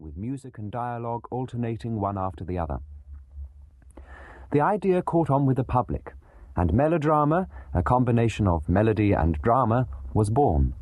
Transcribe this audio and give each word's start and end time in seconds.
with 0.00 0.16
music 0.16 0.58
and 0.58 0.70
dialogue 0.70 1.26
alternating 1.32 2.00
one 2.00 2.16
after 2.16 2.44
the 2.44 2.56
other. 2.56 2.78
The 4.52 4.60
idea 4.60 5.02
caught 5.02 5.28
on 5.28 5.44
with 5.44 5.56
the 5.56 5.64
public, 5.64 6.12
and 6.54 6.72
melodrama, 6.72 7.48
a 7.74 7.82
combination 7.82 8.46
of 8.46 8.68
melody 8.68 9.12
and 9.12 9.42
drama, 9.42 9.88
was 10.14 10.30
born. 10.30 10.74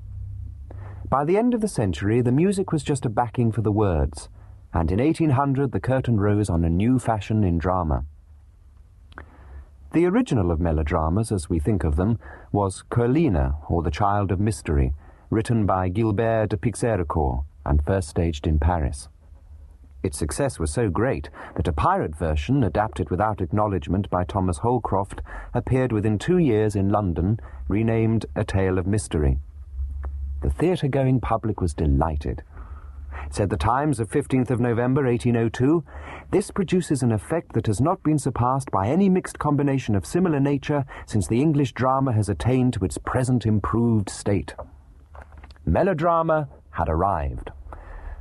By 1.09 1.25
the 1.25 1.39
end 1.39 1.55
of 1.55 1.63
the 1.63 1.69
century, 1.69 2.21
the 2.21 2.31
music 2.31 2.73
was 2.73 2.83
just 2.83 3.07
a 3.07 3.09
backing 3.09 3.53
for 3.53 3.63
the 3.63 3.73
words, 3.73 4.29
and 4.75 4.93
in 4.93 4.99
1800 4.99 5.73
the 5.73 5.81
curtain 5.81 6.21
rose 6.21 6.51
on 6.51 6.63
a 6.63 6.69
new 6.69 6.99
fashion 6.99 7.43
in 7.43 7.57
drama. 7.57 8.05
The 9.95 10.05
original 10.05 10.51
of 10.51 10.61
melodramas, 10.61 11.33
as 11.33 11.49
we 11.49 11.59
think 11.59 11.85
of 11.85 11.97
them, 11.97 12.19
was 12.53 12.83
Coelina, 12.91 13.57
or 13.71 13.83
The 13.83 13.91
Child 13.91 14.31
of 14.31 14.41
Mystery, 14.41 14.93
written 15.31 15.65
by 15.65 15.89
Guilbert 15.89 16.51
de 16.51 16.59
Pixérécourt 16.59 17.45
and 17.67 17.85
first 17.85 18.09
staged 18.09 18.47
in 18.47 18.59
Paris. 18.59 19.09
Its 20.03 20.19
success 20.19 20.59
was 20.59 20.73
so 20.73 20.89
great 20.89 21.31
that 21.57 21.67
a 21.67 21.73
pirate 21.73 22.17
version, 22.17 22.63
adapted 22.63 23.11
without 23.11 23.41
acknowledgement 23.41 24.09
by 24.09 24.23
Thomas 24.25 24.59
Holcroft, 24.59 25.21
appeared 25.53 25.91
within 25.91 26.19
two 26.19 26.39
years 26.39 26.77
in 26.77 26.91
London, 26.91 27.41
renamed 27.69 28.27
A 28.37 28.45
Tale 28.45 28.79
of 28.79 28.87
Mystery. 28.87 29.39
The 30.43 30.51
theatre-going 30.51 31.21
public 31.21 31.61
was 31.61 31.75
delighted. 31.75 32.45
Said 33.31 33.51
the 33.51 33.57
Times 33.57 33.99
of 33.99 34.09
15th 34.09 34.51
of 34.51 34.61
November 34.61 35.05
1802, 35.05 35.83
this 36.31 36.51
produces 36.53 37.03
an 37.03 37.11
effect 37.11 37.55
that 37.55 37.67
has 37.67 37.81
not 37.81 38.03
been 38.03 38.19
surpassed 38.19 38.71
by 38.71 38.87
any 38.87 39.09
mixed 39.09 39.39
combination 39.39 39.97
of 39.97 40.07
similar 40.07 40.39
nature 40.39 40.85
since 41.07 41.27
the 41.27 41.41
English 41.41 41.73
drama 41.73 42.13
has 42.13 42.29
attained 42.29 42.75
to 42.75 42.85
its 42.85 42.99
present 42.99 43.47
improved 43.47 44.09
state. 44.09 44.55
Melodrama 45.65 46.49
had 46.71 46.89
arrived. 46.89 47.51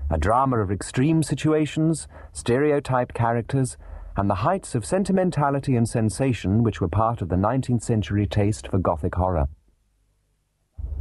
A 0.10 0.18
drama 0.20 0.60
of 0.60 0.72
extreme 0.72 1.24
situations, 1.24 2.08
stereotyped 2.32 3.16
characters, 3.16 3.76
and 4.16 4.30
the 4.30 4.36
heights 4.36 4.76
of 4.76 4.86
sentimentality 4.86 5.76
and 5.76 5.90
sensation 5.90 6.62
which 6.62 6.80
were 6.80 6.88
part 6.88 7.22
of 7.22 7.30
the 7.30 7.36
19th 7.36 7.82
century 7.82 8.28
taste 8.28 8.68
for 8.68 8.78
Gothic 8.78 9.16
horror. 9.16 9.48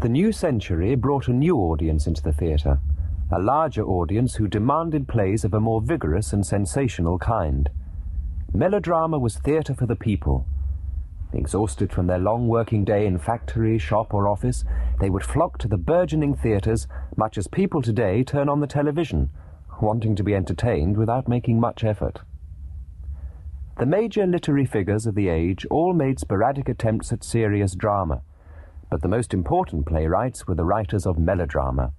The 0.00 0.08
new 0.08 0.32
century 0.32 0.94
brought 0.94 1.28
a 1.28 1.32
new 1.32 1.56
audience 1.56 2.06
into 2.06 2.22
the 2.22 2.32
theatre, 2.32 2.80
a 3.30 3.38
larger 3.38 3.84
audience 3.84 4.34
who 4.34 4.48
demanded 4.48 5.06
plays 5.06 5.44
of 5.44 5.54
a 5.54 5.60
more 5.60 5.80
vigorous 5.80 6.32
and 6.32 6.44
sensational 6.44 7.18
kind. 7.18 7.68
Melodrama 8.52 9.18
was 9.18 9.36
theatre 9.36 9.74
for 9.74 9.86
the 9.86 9.96
people. 9.96 10.46
Exhausted 11.34 11.92
from 11.92 12.06
their 12.06 12.18
long 12.18 12.48
working 12.48 12.84
day 12.84 13.06
in 13.06 13.18
factory, 13.18 13.78
shop, 13.78 14.14
or 14.14 14.28
office, 14.28 14.64
they 15.00 15.10
would 15.10 15.24
flock 15.24 15.58
to 15.58 15.68
the 15.68 15.76
burgeoning 15.76 16.34
theatres 16.34 16.86
much 17.16 17.36
as 17.36 17.48
people 17.48 17.82
today 17.82 18.22
turn 18.22 18.48
on 18.48 18.60
the 18.60 18.66
television, 18.66 19.30
wanting 19.82 20.14
to 20.16 20.22
be 20.22 20.34
entertained 20.34 20.96
without 20.96 21.28
making 21.28 21.58
much 21.58 21.82
effort. 21.84 22.20
The 23.78 23.86
major 23.86 24.26
literary 24.26 24.66
figures 24.66 25.06
of 25.06 25.14
the 25.16 25.28
age 25.28 25.66
all 25.70 25.92
made 25.92 26.20
sporadic 26.20 26.68
attempts 26.68 27.12
at 27.12 27.24
serious 27.24 27.74
drama 27.74 28.22
but 28.94 29.02
the 29.02 29.08
most 29.08 29.34
important 29.34 29.86
playwrights 29.86 30.46
were 30.46 30.54
the 30.54 30.64
writers 30.64 31.04
of 31.04 31.18
melodrama. 31.18 31.92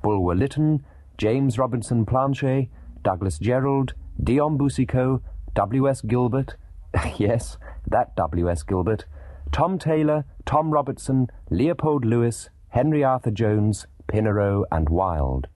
Bulwer 0.00 0.36
Lytton, 0.36 0.84
James 1.18 1.58
Robinson 1.58 2.06
Planché, 2.06 2.68
Douglas 3.02 3.36
Jerrold, 3.38 3.94
Dion 4.22 4.56
Boucicault, 4.56 5.22
W.S. 5.54 6.02
Gilbert, 6.02 6.54
yes, 7.18 7.56
that 7.86 8.16
W.S. 8.16 8.62
Gilbert, 8.62 9.04
Tom 9.52 9.78
Taylor, 9.78 10.24
Tom 10.44 10.70
Robertson, 10.70 11.28
Leopold 11.50 12.04
Lewis, 12.04 12.50
Henry 12.68 13.02
Arthur 13.02 13.30
Jones, 13.30 13.86
Pinero, 14.06 14.64
and 14.70 14.88
Wilde. 14.88 15.48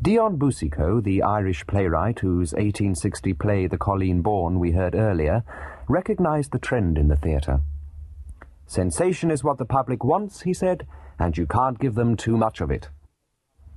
Dion 0.00 0.36
Boucicault, 0.36 1.02
the 1.02 1.22
Irish 1.22 1.64
playwright 1.66 2.18
whose 2.18 2.52
1860 2.52 3.34
play 3.34 3.66
The 3.68 3.78
Colleen 3.78 4.20
Bawn 4.20 4.58
we 4.58 4.72
heard 4.72 4.96
earlier, 4.96 5.44
recognized 5.88 6.50
the 6.50 6.58
trend 6.58 6.98
in 6.98 7.08
the 7.08 7.16
theatre. 7.16 7.60
Sensation 8.66 9.30
is 9.30 9.44
what 9.44 9.58
the 9.58 9.64
public 9.64 10.02
wants, 10.02 10.42
he 10.42 10.52
said, 10.52 10.86
and 11.18 11.38
you 11.38 11.46
can't 11.46 11.78
give 11.78 11.94
them 11.94 12.16
too 12.16 12.36
much 12.36 12.60
of 12.60 12.70
it. 12.70 12.88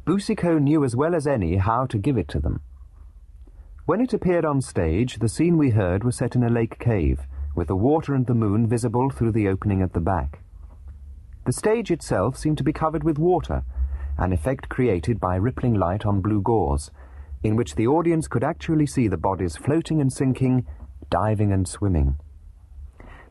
Boucicault 0.06 0.60
knew 0.60 0.84
as 0.84 0.96
well 0.96 1.14
as 1.14 1.28
any 1.28 1.58
how 1.58 1.86
to 1.86 1.98
give 2.00 2.18
it 2.18 2.28
to 2.30 2.40
them. 2.40 2.62
When 3.86 4.02
it 4.02 4.14
appeared 4.14 4.46
on 4.46 4.62
stage, 4.62 5.20
the 5.20 5.30
scene 5.30 5.58
we 5.58 5.70
heard 5.70 6.04
was 6.04 6.16
set 6.16 6.36
in 6.36 6.44
a 6.44 6.50
lake 6.50 6.80
cave, 6.80 7.28
with 7.54 7.68
the 7.68 7.76
water 7.76 8.16
and 8.16 8.26
the 8.26 8.34
moon 8.34 8.66
visible 8.66 9.12
through 9.12 9.34
the 9.34 9.48
opening 9.48 9.84
at 9.84 9.94
the 9.94 10.00
back. 10.00 10.40
The 11.46 11.54
stage 11.54 11.92
itself 11.92 12.36
seemed 12.36 12.58
to 12.58 12.64
be 12.64 12.74
covered 12.74 13.04
with 13.04 13.20
water, 13.20 13.64
an 14.18 14.34
effect 14.34 14.70
created 14.70 15.20
by 15.20 15.36
rippling 15.36 15.76
light 15.76 16.04
on 16.04 16.22
blue 16.22 16.42
gauze, 16.42 16.90
in 17.44 17.56
which 17.56 17.76
the 17.76 17.86
audience 17.86 18.28
could 18.28 18.44
actually 18.44 18.88
see 18.88 19.08
the 19.08 19.18
bodies 19.18 19.56
floating 19.56 20.02
and 20.02 20.12
sinking, 20.12 20.66
diving 21.12 21.52
and 21.52 21.68
swimming. 21.68 22.18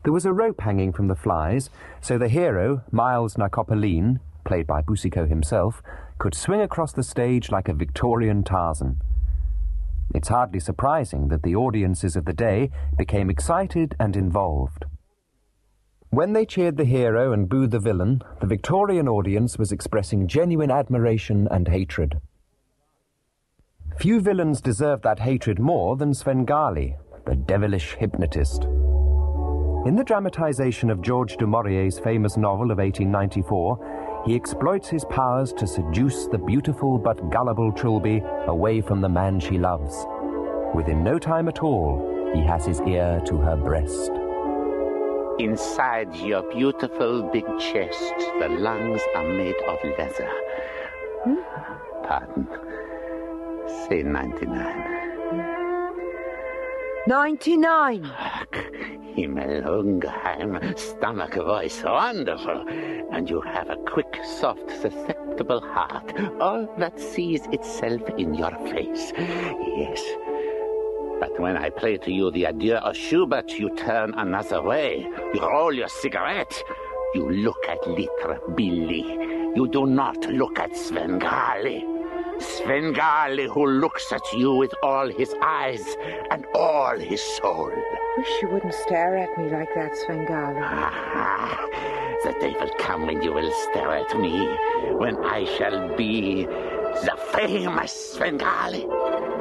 There 0.03 0.13
was 0.13 0.25
a 0.25 0.31
rope 0.31 0.61
hanging 0.61 0.93
from 0.93 1.09
the 1.09 1.17
flies, 1.17 1.69
so 1.99 2.17
the 2.17 2.29
hero, 2.29 2.81
Myles 2.93 3.37
na 3.37 3.49
Coppaleen, 3.49 4.21
played 4.45 4.67
by 4.67 4.81
Boucicault 4.81 5.27
himself, 5.27 5.83
could 6.17 6.33
swing 6.33 6.61
across 6.61 6.93
the 6.93 7.03
stage 7.03 7.51
like 7.51 7.67
a 7.67 7.73
Victorian 7.73 8.41
Tarzan. 8.41 9.01
It's 10.13 10.29
hardly 10.29 10.59
surprising 10.59 11.27
that 11.29 11.43
the 11.43 11.55
audiences 11.55 12.15
of 12.15 12.25
the 12.25 12.33
day 12.33 12.69
became 12.97 13.29
excited 13.29 13.95
and 13.99 14.15
involved. 14.15 14.85
When 16.09 16.33
they 16.33 16.45
cheered 16.45 16.77
the 16.77 16.85
hero 16.85 17.33
and 17.33 17.49
booed 17.49 17.71
the 17.71 17.79
villain, 17.79 18.21
the 18.39 18.47
Victorian 18.47 19.09
audience 19.09 19.57
was 19.57 19.71
expressing 19.71 20.27
genuine 20.27 20.71
admiration 20.71 21.47
and 21.51 21.67
hatred. 21.67 22.21
Few 23.97 24.21
villains 24.21 24.61
deserved 24.61 25.03
that 25.03 25.19
hatred 25.19 25.59
more 25.59 25.97
than 25.97 26.13
Svengali, 26.13 26.95
the 27.25 27.35
devilish 27.35 27.95
hypnotist. 27.95 28.63
In 29.85 29.95
the 29.95 30.03
dramatization 30.03 30.89
of 30.89 31.01
George 31.01 31.37
du 31.37 31.45
Maurier's 31.45 31.99
famous 31.99 32.37
novel 32.37 32.71
of 32.71 32.77
1894, 32.77 33.94
he 34.25 34.35
exploits 34.35 34.89
his 34.89 35.05
powers 35.05 35.53
to 35.53 35.67
seduce 35.67 36.25
the 36.27 36.37
beautiful 36.37 36.97
but 36.97 37.29
gullible 37.29 37.71
Trilby 37.71 38.23
away 38.47 38.81
from 38.81 38.99
the 39.01 39.09
man 39.09 39.39
she 39.39 39.59
loves. 39.59 40.05
Within 40.73 41.03
no 41.03 41.19
time 41.19 41.47
at 41.47 41.61
all, 41.61 42.31
he 42.33 42.41
has 42.41 42.65
his 42.65 42.81
ear 42.81 43.21
to 43.27 43.37
her 43.37 43.55
breast. 43.55 44.11
Inside 45.37 46.15
your 46.15 46.41
beautiful 46.51 47.29
big 47.31 47.45
chest, 47.59 48.15
the 48.39 48.47
lungs 48.49 49.01
are 49.15 49.27
made 49.27 49.55
of 49.67 49.77
leather. 49.97 50.31
Hmm? 51.23 51.35
Pardon. 52.03 52.47
Say 53.87 54.01
99. 54.01 55.05
99. 57.07 58.11
Himmelungeheim, 59.17 60.77
stomach 60.77 61.35
voice, 61.35 61.83
wonderful. 61.83 62.65
And 63.11 63.29
you 63.29 63.41
have 63.41 63.69
a 63.69 63.77
quick, 63.77 64.19
soft, 64.39 64.69
susceptible 64.81 65.61
heart, 65.61 66.13
all 66.39 66.67
that 66.77 66.99
sees 66.99 67.45
itself 67.51 68.01
in 68.17 68.33
your 68.33 68.51
face. 68.67 69.13
Yes. 69.15 70.01
But 71.19 71.39
when 71.39 71.55
I 71.55 71.69
play 71.69 71.97
to 71.97 72.11
you 72.11 72.29
the 72.31 72.45
adieu 72.45 72.75
of 72.75 72.97
Schubert, 72.97 73.51
you 73.57 73.73
turn 73.75 74.13
another 74.15 74.61
way. 74.61 75.07
You 75.33 75.41
roll 75.41 75.73
your 75.73 75.87
cigarette. 75.87 76.61
You 77.13 77.29
look 77.31 77.65
at 77.69 77.87
Little 77.87 78.37
Billy. 78.55 79.03
You 79.55 79.69
do 79.71 79.85
not 79.85 80.17
look 80.25 80.59
at 80.59 80.75
Svengali. 80.75 81.94
Svengali, 82.39 83.47
who 83.47 83.65
looks 83.65 84.11
at 84.11 84.21
you 84.33 84.53
with 84.53 84.73
all 84.83 85.07
his 85.07 85.33
eyes 85.41 85.95
and 86.31 86.45
all 86.53 86.97
his 86.97 87.21
soul. 87.21 87.71
Wish 88.17 88.41
you 88.41 88.49
wouldn't 88.49 88.73
stare 88.73 89.17
at 89.17 89.37
me 89.37 89.49
like 89.49 89.73
that, 89.75 89.95
Svengali. 89.95 90.59
Ah, 90.61 91.67
the 92.23 92.31
day 92.39 92.55
will 92.59 92.73
come 92.79 93.05
when 93.07 93.21
you 93.21 93.33
will 93.33 93.51
stare 93.69 93.91
at 93.91 94.17
me, 94.19 94.47
when 94.97 95.17
I 95.25 95.45
shall 95.45 95.95
be 95.95 96.45
the 96.45 97.17
famous 97.33 97.91
Svengali, 98.13 98.87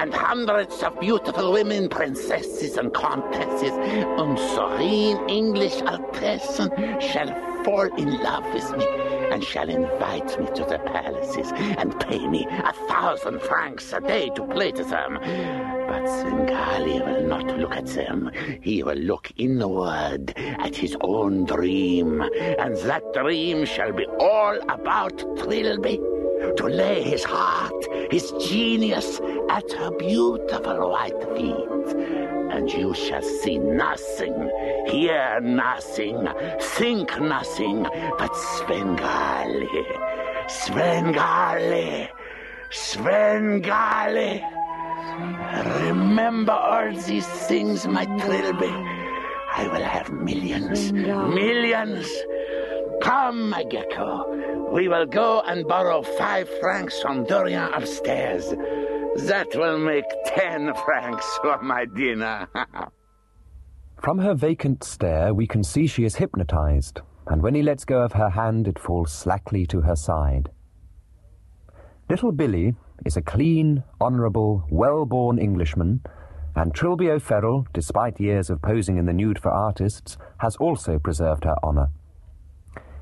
and 0.01 0.13
hundreds 0.13 0.83
of 0.83 0.99
beautiful 1.01 1.53
women, 1.53 1.89
princesses 1.89 2.77
and 2.77 2.93
countesses, 2.93 3.73
and 3.73 4.39
serene 4.39 5.29
English 5.29 5.81
altesses 5.83 6.71
shall 7.01 7.65
fall 7.65 7.87
in 7.97 8.23
love 8.23 8.45
with 8.53 8.77
me 8.77 9.24
and 9.35 9.43
shall 9.43 9.69
invite 9.69 10.39
me 10.39 10.47
to 10.55 10.65
the 10.65 10.79
palaces 10.87 11.51
and 11.57 11.99
pay 11.99 12.25
me 12.29 12.47
a 12.49 12.73
thousand 12.89 13.43
francs 13.43 13.93
a 13.93 14.01
day 14.01 14.31
to 14.37 14.47
play 14.47 14.71
to 14.71 14.85
them. 14.85 15.19
But 15.89 16.07
Svengali 16.07 17.01
will 17.01 17.27
not 17.27 17.45
look 17.59 17.75
at 17.75 17.87
them. 17.87 18.31
He 18.63 18.85
will 18.85 19.03
look 19.11 19.33
inward 19.37 20.33
at 20.37 20.77
his 20.77 20.97
own 21.01 21.47
dream, 21.47 22.21
and 22.21 22.77
that 22.89 23.03
dream 23.13 23.65
shall 23.65 23.93
be 23.93 24.07
all 24.21 24.57
about 24.69 25.19
Trilby 25.37 25.97
to 26.57 26.67
lay 26.69 27.03
his 27.03 27.25
heart, 27.25 27.85
his 28.13 28.31
genius, 28.41 29.21
at 29.51 29.73
her 29.73 29.91
beautiful 29.99 30.91
white 30.91 31.21
feet. 31.35 32.24
And 32.55 32.71
you 32.73 32.95
shall 32.95 33.21
see 33.21 33.59
nothing, 33.59 34.49
hear 34.87 35.41
nothing, 35.41 36.29
think 36.61 37.21
nothing 37.21 37.83
but 38.17 38.33
Svengali, 38.37 39.69
Svengali, 40.47 42.09
Svengali. 42.71 44.45
Remember 45.89 46.53
all 46.53 46.93
these 46.93 47.27
things, 47.27 47.89
my 47.89 48.05
Trilby. 48.05 48.71
I 49.57 49.69
will 49.73 49.83
have 49.83 50.13
millions, 50.13 50.93
millions. 50.93 52.09
Come, 53.03 53.51
my 53.51 53.65
gecko. 53.65 54.71
We 54.73 54.87
will 54.87 55.07
go 55.07 55.41
and 55.41 55.67
borrow 55.67 56.03
five 56.03 56.49
francs 56.61 57.01
from 57.03 57.27
Durien 57.27 57.77
upstairs. 57.77 58.55
That 59.17 59.55
will 59.55 59.79
make 59.79 60.05
ten 60.27 60.75
francs 60.75 61.25
for 61.41 61.59
oh, 61.61 61.63
my 61.63 61.85
dinner. 61.85 62.49
From 64.03 64.19
her 64.19 64.35
vacant 64.35 64.83
stare, 64.83 65.33
we 65.33 65.47
can 65.47 65.63
see 65.63 65.87
she 65.87 66.05
is 66.05 66.17
hypnotized, 66.17 67.01
and 67.29 67.41
when 67.41 67.55
he 67.55 67.63
lets 67.63 67.85
go 67.85 68.03
of 68.03 68.15
her 68.15 68.31
hand, 68.31 68.67
it 68.67 68.79
falls 68.79 69.13
slackly 69.13 69.67
to 69.67 69.83
her 69.83 69.95
side. 69.95 70.51
Little 72.11 72.33
Billy 72.33 72.75
is 73.07 73.17
a 73.17 73.23
clean, 73.23 73.85
honourable, 74.01 74.65
well-born 74.69 75.39
Englishman, 75.39 76.03
and 76.57 76.75
Trilby 76.75 77.09
O'Ferrall, 77.11 77.67
despite 77.73 78.21
years 78.21 78.51
of 78.51 78.63
posing 78.63 78.99
in 78.99 79.07
the 79.07 79.13
nude 79.13 79.39
for 79.39 79.51
artists, 79.51 80.19
has 80.39 80.57
also 80.57 80.99
preserved 80.99 81.45
her 81.45 81.57
honour. 81.63 81.91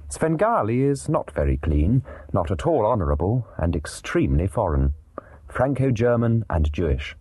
Svengali 0.09 0.83
is 0.83 1.09
not 1.09 1.31
very 1.31 1.57
clean, 1.57 2.03
not 2.35 2.51
at 2.51 2.67
all 2.67 2.85
honourable, 2.85 3.47
and 3.57 3.75
extremely 3.75 4.47
foreign, 4.47 4.93
Franco-German 5.53 6.45
and 6.49 6.73
Jewish. 6.73 7.15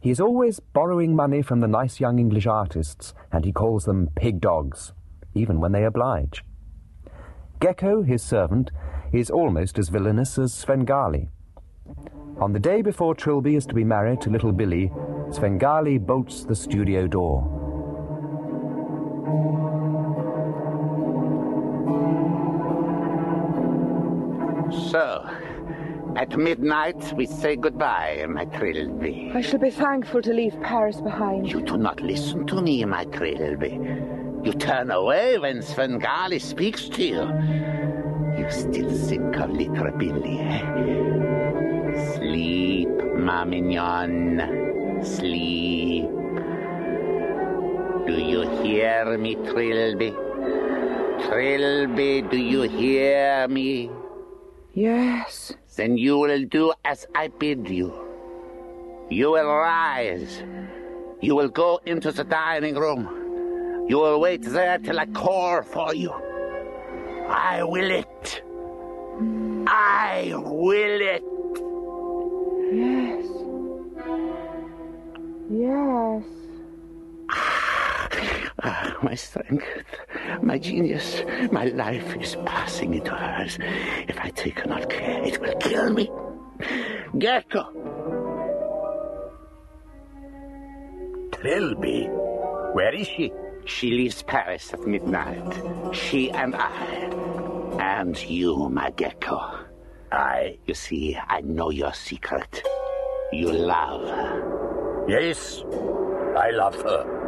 He 0.00 0.10
is 0.10 0.20
always 0.20 0.58
borrowing 0.58 1.14
money 1.14 1.42
from 1.42 1.60
the 1.60 1.68
nice 1.68 2.00
young 2.00 2.18
English 2.18 2.46
artists, 2.46 3.12
and 3.30 3.44
he 3.44 3.52
calls 3.52 3.84
them 3.84 4.08
pig 4.16 4.40
dogs, 4.40 4.94
even 5.34 5.60
when 5.60 5.72
they 5.72 5.84
oblige. 5.84 6.42
Gecko, 7.60 8.02
his 8.02 8.22
servant, 8.22 8.70
is 9.12 9.30
almost 9.30 9.78
as 9.78 9.90
villainous 9.90 10.38
as 10.38 10.54
Svengali. 10.54 11.28
On 12.40 12.52
the 12.54 12.58
day 12.58 12.80
before 12.80 13.14
Trilby 13.14 13.54
is 13.54 13.66
to 13.66 13.74
be 13.74 13.84
married 13.84 14.22
to 14.22 14.30
little 14.30 14.52
Billy, 14.52 14.90
Svengali 15.30 15.98
bolts 15.98 16.44
the 16.44 16.56
studio 16.56 17.06
door. 17.06 17.52
so, 24.90 25.28
at 26.16 26.36
midnight 26.36 27.12
we 27.14 27.26
say 27.26 27.56
goodbye, 27.56 28.24
my 28.28 28.46
Trilby. 28.46 29.32
I 29.34 29.42
shall 29.42 29.58
be 29.58 29.70
thankful 29.70 30.22
to 30.22 30.32
leave 30.32 30.58
Paris 30.62 31.00
behind. 31.00 31.50
You 31.50 31.60
do 31.60 31.76
not 31.76 32.00
listen 32.00 32.46
to 32.46 32.62
me, 32.62 32.84
my 32.84 33.04
Trilby. 33.04 33.78
You 34.42 34.52
turn 34.54 34.90
away 34.90 35.38
when 35.38 35.60
Svengali 35.62 36.38
speaks 36.38 36.88
to 36.88 37.02
you. 37.02 37.22
You 38.38 38.50
still 38.50 38.90
think 39.08 39.36
of 39.36 39.50
little 39.50 39.90
Billy, 39.98 40.38
eh? 40.40 42.14
Sleep, 42.14 42.88
ma 43.16 43.44
mignon. 43.44 45.02
Sleep. 45.02 46.08
Do 48.06 48.12
you 48.12 48.48
hear 48.62 49.18
me, 49.18 49.34
Trilby? 49.34 50.14
Trilby, 51.26 52.22
do 52.22 52.36
you 52.36 52.62
hear 52.62 53.48
me? 53.48 53.90
Yes. 54.74 55.52
Then 55.76 55.98
you 55.98 56.18
will 56.18 56.44
do 56.44 56.72
as 56.84 57.06
I 57.14 57.28
bid 57.28 57.68
you. 57.68 57.92
You 59.10 59.32
will 59.32 59.46
rise. 59.46 60.42
You 61.20 61.36
will 61.36 61.48
go 61.48 61.80
into 61.84 62.10
the 62.12 62.24
dining 62.24 62.76
room. 62.76 63.86
You 63.88 63.98
will 63.98 64.18
wait 64.18 64.42
there 64.42 64.78
till 64.78 64.98
I 64.98 65.06
call 65.06 65.62
for 65.62 65.94
you. 65.94 66.12
I 67.28 67.62
will 67.62 67.90
it. 67.90 68.42
I 69.68 70.32
will 70.34 71.00
it. 71.00 71.22
Yes. 72.72 73.26
Yes. 75.50 76.24
Ah, 78.62 78.96
my 79.02 79.14
strength, 79.14 79.66
my 80.42 80.58
genius, 80.58 81.22
my 81.50 81.66
life 81.66 82.16
is 82.16 82.36
passing 82.44 82.94
into 82.94 83.12
hers. 83.12 83.58
If 84.08 84.18
I 84.20 84.30
take 84.30 84.60
her 84.60 84.68
not 84.68 84.88
care, 84.90 85.22
it 85.24 85.40
will 85.40 85.54
kill 85.56 85.92
me. 85.92 86.10
Gecko, 87.18 87.64
Trilby. 91.32 92.08
Where 92.72 92.94
is 92.94 93.06
she? 93.06 93.32
She 93.64 93.90
leaves 93.90 94.22
Paris 94.22 94.72
at 94.72 94.86
midnight. 94.86 95.62
She 95.92 96.30
and 96.30 96.54
I. 96.54 96.76
And 97.78 98.16
you, 98.22 98.68
my 98.68 98.90
gecko. 98.90 99.66
I. 100.12 100.58
You 100.66 100.74
see, 100.74 101.16
I 101.16 101.40
know 101.40 101.70
your 101.70 101.92
secret. 101.92 102.62
You 103.32 103.52
love 103.52 104.08
her. 104.08 105.04
Yes, 105.08 105.62
I 106.36 106.50
love 106.50 106.76
her. 106.82 107.25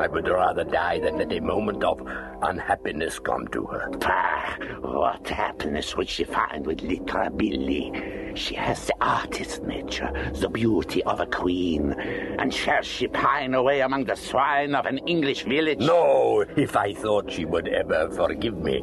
I 0.00 0.06
would 0.06 0.28
rather 0.28 0.64
die 0.64 0.98
than 0.98 1.18
let 1.18 1.30
a 1.30 1.40
moment 1.40 1.84
of 1.84 2.00
unhappiness 2.40 3.18
come 3.18 3.46
to 3.48 3.66
her. 3.66 3.90
Pah, 4.00 4.56
what 4.80 5.28
happiness 5.28 5.94
would 5.94 6.08
she 6.08 6.24
find 6.24 6.66
with 6.66 6.80
little 6.80 7.28
Billy? 7.28 8.32
She 8.34 8.54
has 8.54 8.86
the 8.86 8.94
artist 9.02 9.62
nature, 9.64 10.10
the 10.40 10.48
beauty 10.48 11.02
of 11.04 11.20
a 11.20 11.26
queen. 11.26 11.92
And 12.38 12.52
shall 12.52 12.80
she 12.80 13.08
pine 13.08 13.52
away 13.52 13.82
among 13.82 14.04
the 14.04 14.16
swine 14.16 14.74
of 14.74 14.86
an 14.86 14.98
English 15.06 15.42
village? 15.42 15.80
No, 15.80 16.46
if 16.56 16.76
I 16.76 16.94
thought 16.94 17.30
she 17.30 17.44
would 17.44 17.68
ever 17.68 18.10
forgive 18.10 18.56
me. 18.56 18.82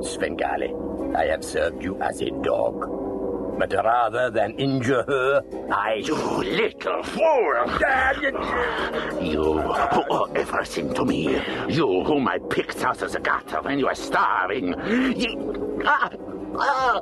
Svengali, 0.00 0.72
I 1.14 1.26
have 1.26 1.44
served 1.44 1.82
you 1.82 2.00
as 2.00 2.22
a 2.22 2.30
dog. 2.42 3.05
But 3.58 3.72
rather 3.72 4.30
than 4.30 4.52
injure 4.58 5.02
her, 5.06 5.42
I. 5.72 5.94
You 6.04 6.14
little 6.14 7.02
fool! 7.02 7.54
You 9.20 9.60
who 9.62 10.02
owe 10.10 10.30
everything 10.34 10.92
to 10.94 11.04
me. 11.04 11.40
You 11.68 12.04
whom 12.04 12.28
I 12.28 12.38
picked 12.50 12.84
out 12.84 13.02
of 13.02 13.12
the 13.12 13.20
gutter 13.20 13.62
when 13.62 13.78
you 13.78 13.86
were 13.86 13.94
starving. 13.94 14.74
You... 15.16 15.82
Ah! 15.86 16.10
Ah! 16.58 17.00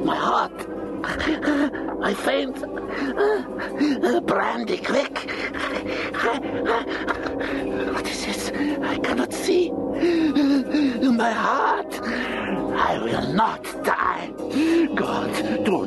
My 0.00 0.16
heart! 0.16 0.66
I 2.02 2.14
faint. 2.14 2.60
Brandy, 4.26 4.78
quick! 4.78 5.30
What 7.92 8.08
is 8.08 8.26
this? 8.26 8.50
I 8.82 8.98
cannot 8.98 9.32
see. 9.32 9.70
My 9.70 11.30
heart! 11.30 12.00
I 12.02 12.98
will 13.02 13.32
not 13.32 13.64
die. 13.84 13.95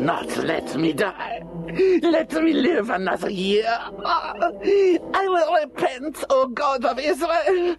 Not 0.10 0.38
let 0.38 0.76
me 0.76 0.92
die. 0.92 1.44
Let 2.02 2.34
me 2.34 2.52
live 2.52 2.90
another 2.90 3.30
year. 3.30 3.70
I 4.04 5.26
will 5.34 5.54
repent, 5.62 6.24
O 6.32 6.48
God 6.48 6.84
of 6.84 6.98
Israel. 6.98 7.76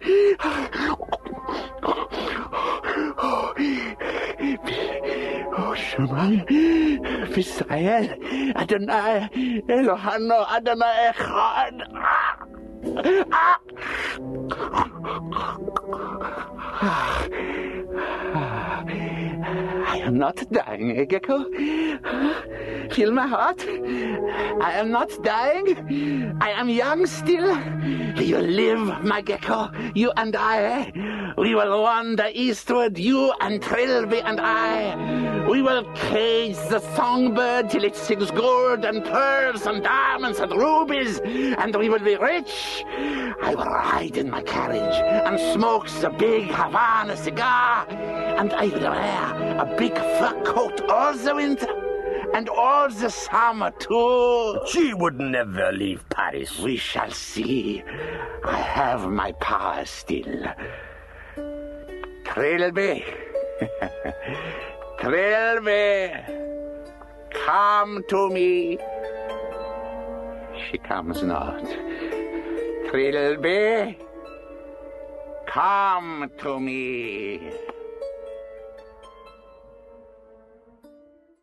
Shema, 5.75 6.45
Israel, 7.35 8.07
Adonai, 8.55 9.27
Eloheinu, 9.67 10.39
Adonai 10.55 11.11
Echad. 11.11 11.75
Ah! 13.33 13.59
I 19.91 19.97
am 19.97 20.17
not 20.17 20.37
dying, 20.53 21.05
Gecko. 21.05 21.43
Feel 22.91 23.11
my 23.11 23.27
heart. 23.27 23.61
I 23.67 24.71
am 24.75 24.89
not 24.89 25.11
dying. 25.21 26.37
I 26.39 26.51
am 26.51 26.69
young 26.69 27.05
still. 27.05 27.57
You 28.15 28.37
live, 28.37 29.03
my 29.03 29.19
Gecko. 29.19 29.69
You 29.93 30.13
and 30.15 30.33
I. 30.37 31.33
We 31.37 31.55
will 31.55 31.81
wander 31.81 32.29
eastward, 32.33 32.97
you 32.97 33.33
and 33.41 33.61
Trilby 33.61 34.21
and 34.21 34.39
I. 34.39 35.41
We 35.49 35.61
will 35.61 35.83
cage 35.95 36.55
the 36.69 36.79
songbird 36.95 37.69
till 37.69 37.83
it 37.83 37.95
sings 37.95 38.31
gold 38.31 38.85
and 38.85 39.03
pearls 39.03 39.65
and 39.65 39.83
diamonds 39.83 40.39
and 40.39 40.51
rubies, 40.53 41.19
and 41.19 41.75
we 41.75 41.89
will 41.89 41.99
be 41.99 42.15
rich. 42.15 42.85
I 43.41 43.55
will 43.55 43.65
ride 43.65 44.15
in 44.17 44.29
my 44.29 44.43
carriage 44.43 44.95
and 45.27 45.37
smoke 45.53 45.89
the 45.89 46.09
big 46.11 46.45
Havana 46.51 47.17
cigar, 47.17 47.85
and 47.89 48.53
I 48.53 48.67
will 48.67 48.91
wear 48.91 49.57
a 49.59 49.65
big 49.81 49.97
fur 49.97 50.39
coat 50.43 50.79
all 50.89 51.11
the 51.17 51.33
winter 51.33 51.73
and 52.35 52.47
all 52.49 52.87
the 52.87 53.09
summer 53.09 53.71
too. 53.79 54.59
She 54.67 54.93
would 54.93 55.19
never 55.19 55.71
leave 55.71 56.07
Paris. 56.07 56.59
We 56.59 56.77
shall 56.77 57.09
see. 57.09 57.83
I 58.45 58.57
have 58.57 59.09
my 59.09 59.31
power 59.31 59.83
still. 59.85 60.45
Trilby. 62.25 63.03
Trilby. 64.99 66.13
Come 67.43 68.03
to 68.09 68.29
me. 68.29 68.77
She 70.63 70.77
comes 70.77 71.23
not. 71.23 71.65
Trilby. 72.91 73.97
Come 75.47 76.31
to 76.37 76.59
me. 76.59 77.70